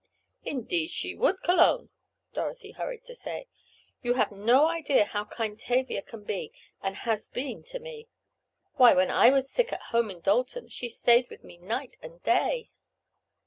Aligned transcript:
"Indeed 0.43 0.89
she 0.89 1.13
would, 1.13 1.43
Cologne," 1.43 1.89
Dorothy 2.33 2.71
hurried 2.71 3.05
to 3.05 3.13
say. 3.13 3.45
"You 4.01 4.15
have 4.15 4.31
no 4.31 4.65
idea 4.65 5.05
how 5.05 5.25
kind 5.25 5.59
Tavia 5.59 6.01
can 6.01 6.23
be 6.23 6.51
and 6.81 6.95
has 7.05 7.27
been 7.27 7.61
to 7.65 7.77
me. 7.77 8.07
Why, 8.77 8.95
when 8.95 9.11
I 9.11 9.29
was 9.29 9.51
sick 9.51 9.69
home 9.69 10.09
in 10.09 10.19
Dalton, 10.21 10.69
she 10.69 10.89
stayed 10.89 11.29
with 11.29 11.43
me 11.43 11.59
night 11.59 11.97
and 12.01 12.19
day." 12.23 12.71